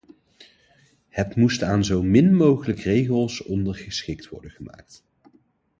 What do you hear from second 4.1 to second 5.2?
worden gemaakt.